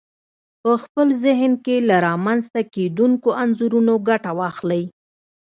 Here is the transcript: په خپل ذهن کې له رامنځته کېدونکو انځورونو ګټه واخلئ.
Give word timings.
په 0.61 0.71
خپل 0.83 1.07
ذهن 1.23 1.51
کې 1.65 1.75
له 1.87 1.95
رامنځته 2.07 2.61
کېدونکو 2.73 3.29
انځورونو 3.41 3.93
ګټه 4.09 4.31
واخلئ. 4.39 4.83